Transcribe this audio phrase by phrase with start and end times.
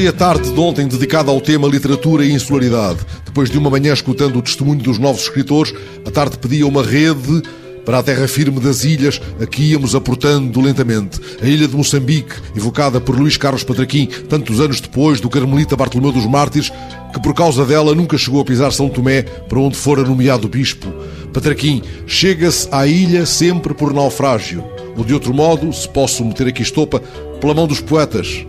[0.00, 3.00] Foi a tarde de ontem dedicada ao tema literatura e insularidade.
[3.22, 5.74] Depois de uma manhã escutando o testemunho dos novos escritores,
[6.06, 7.42] a tarde pedia uma rede
[7.84, 11.20] para a terra firme das ilhas a que íamos aportando lentamente.
[11.42, 16.12] A ilha de Moçambique, evocada por Luís Carlos Patraquim, tantos anos depois do Carmelita Bartolomeu
[16.12, 16.72] dos Mártires,
[17.12, 20.90] que por causa dela nunca chegou a pisar São Tomé, para onde fora nomeado bispo.
[21.30, 24.64] Patraquim chega-se à ilha sempre por naufrágio,
[24.96, 27.00] ou de outro modo, se posso meter aqui estopa,
[27.38, 28.46] pela mão dos poetas.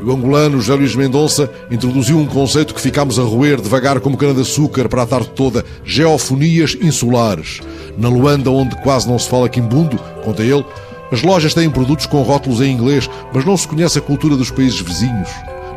[0.00, 4.16] E o angolano José Luís Mendonça introduziu um conceito que ficámos a roer devagar como
[4.16, 7.60] cana-de-açúcar para a tarde toda: geofonias insulares.
[7.98, 10.64] Na Luanda, onde quase não se fala quimbundo, conta ele,
[11.12, 14.50] as lojas têm produtos com rótulos em inglês, mas não se conhece a cultura dos
[14.50, 15.28] países vizinhos.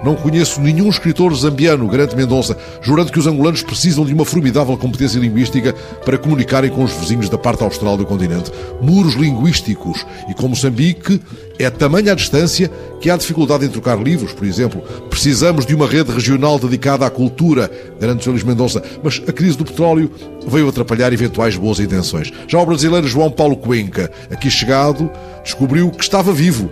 [0.04, 4.76] Não conheço nenhum escritor zambiano, garante Mendonça, jurando que os angolanos precisam de uma formidável
[4.76, 8.52] competência linguística para comunicarem com os vizinhos da parte austral do continente.
[8.82, 10.06] Muros linguísticos.
[10.30, 11.22] E com Moçambique,
[11.58, 14.82] é tamanha a distância que há dificuldade em trocar livros, por exemplo.
[15.10, 18.84] Precisamos de uma rede regional dedicada à cultura, garante Luís Mendonça.
[19.02, 20.12] Mas a crise do petróleo
[20.46, 22.32] veio atrapalhar eventuais boas intenções.
[22.48, 25.10] Já o brasileiro João Paulo Cuenca, aqui chegado,
[25.44, 26.70] descobriu que estava vivo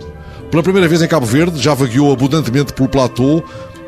[0.52, 3.42] pela primeira vez em Cabo Verde, já vagueou abundantemente pelo platô,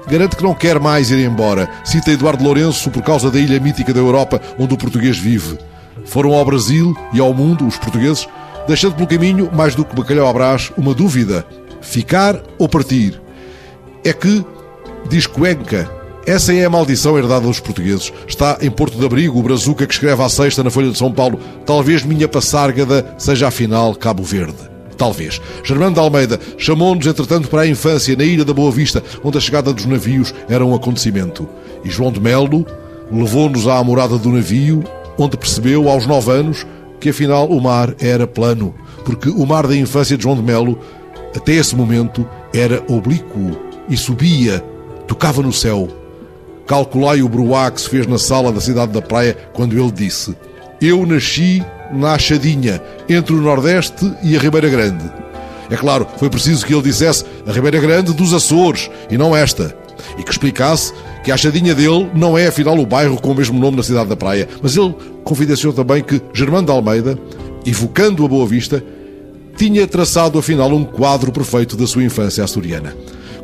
[0.09, 1.69] garante que não quer mais ir embora.
[1.84, 5.59] Cita Eduardo Lourenço por causa da ilha mítica da Europa onde o português vive.
[6.06, 8.27] Foram ao Brasil e ao mundo, os portugueses,
[8.67, 11.45] deixando pelo caminho, mais do que bacalhau à uma dúvida:
[11.83, 13.21] ficar ou partir?
[14.03, 14.43] É que,
[15.11, 15.87] diz Cuenca,
[16.27, 18.11] essa é a maldição herdada dos portugueses.
[18.27, 21.12] Está em Porto de Abrigo o Brazuca que escreve à sexta na Folha de São
[21.12, 24.73] Paulo: talvez minha passárgada seja afinal Cabo Verde.
[24.97, 25.41] Talvez.
[25.62, 29.41] Germano de Almeida chamou-nos, entretanto, para a infância na Ilha da Boa Vista, onde a
[29.41, 31.48] chegada dos navios era um acontecimento.
[31.84, 32.64] E João de Melo
[33.11, 34.83] levou-nos à morada do navio,
[35.19, 36.67] onde percebeu, aos nove anos,
[37.00, 40.78] que afinal o mar era plano, porque o mar da infância de João de Melo,
[41.37, 44.61] até esse momento, era oblíquo e subia,
[45.06, 45.89] tocava no céu.
[46.66, 50.34] Calculai o bruá que se fez na sala da cidade da praia quando ele disse:
[50.81, 51.62] Eu nasci
[51.93, 55.04] na Achadinha, entre o Nordeste e a Ribeira Grande.
[55.70, 59.75] É claro, foi preciso que ele dissesse a Ribeira Grande dos Açores e não esta.
[60.19, 60.92] E que explicasse
[61.22, 64.09] que a Achadinha dele não é afinal o bairro com o mesmo nome na cidade
[64.09, 64.48] da praia.
[64.62, 64.94] Mas ele
[65.25, 67.19] confidenciou também que Germano de Almeida,
[67.64, 68.84] evocando a Boa Vista,
[69.56, 72.94] tinha traçado afinal um quadro perfeito da sua infância açoriana.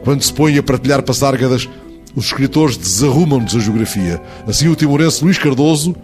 [0.04, 1.68] Quando se põe a partilhar passárgadas,
[2.14, 4.20] os escritores desarrumam-nos a geografia.
[4.46, 5.94] Assim, o timorense Luís Cardoso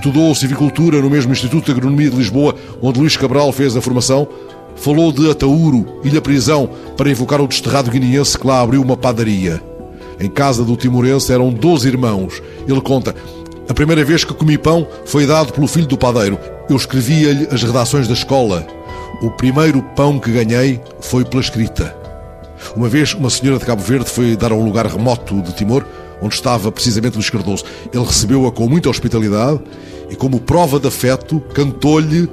[0.00, 4.26] Estudou civicultura no mesmo Instituto de Agronomia de Lisboa, onde Luís Cabral fez a formação.
[4.74, 9.62] Falou de Ataúro, ilha prisão, para invocar o desterrado guineense que lá abriu uma padaria.
[10.18, 12.42] Em casa do timorense eram 12 irmãos.
[12.66, 13.14] Ele conta:
[13.68, 16.38] A primeira vez que comi pão foi dado pelo filho do padeiro.
[16.70, 18.66] Eu escrevia-lhe as redações da escola.
[19.20, 21.94] O primeiro pão que ganhei foi pela escrita.
[22.74, 25.84] Uma vez, uma senhora de Cabo Verde foi dar a um lugar remoto de Timor
[26.20, 27.64] onde estava precisamente Luís Cardoso.
[27.92, 29.60] Ele recebeu-a com muita hospitalidade
[30.10, 32.28] e, como prova de afeto, cantou-lhe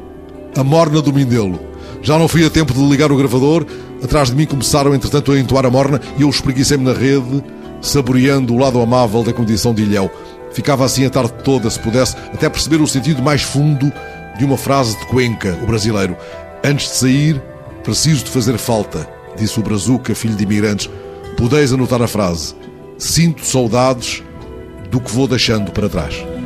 [0.55, 1.59] a morna do Mindelo.
[2.01, 3.65] Já não fui a tempo de ligar o gravador,
[4.03, 7.43] atrás de mim começaram, entretanto, a entoar a morna e eu espreguicei-me na rede,
[7.81, 10.11] saboreando o lado amável da condição de ilhéu.
[10.51, 13.91] Ficava assim a tarde toda, se pudesse, até perceber o sentido mais fundo
[14.37, 16.15] de uma frase de Cuenca, o brasileiro.
[16.63, 17.41] Antes de sair,
[17.83, 20.89] preciso de fazer falta, disse o Brazuca, filho de imigrantes.
[21.35, 22.55] Podeis anotar a frase
[22.97, 24.23] sinto saudades
[24.89, 26.36] do que vou deixando para trás.